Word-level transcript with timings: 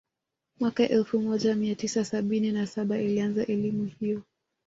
Mwaka 0.59 0.89
elfu 0.89 1.19
moja 1.19 1.55
mia 1.55 1.75
tisa 1.75 2.05
sabini 2.05 2.51
na 2.51 2.67
saba 2.67 2.95
alianza 2.95 3.45
elimu 3.47 3.85
hiyo 3.85 4.21